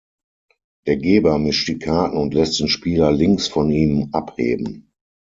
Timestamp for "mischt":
1.37-1.67